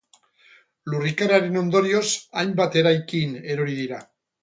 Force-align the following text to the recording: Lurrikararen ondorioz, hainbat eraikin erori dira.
Lurrikararen 0.93 1.61
ondorioz, 1.63 2.03
hainbat 2.43 2.81
eraikin 2.85 3.41
erori 3.55 3.81
dira. 3.85 4.05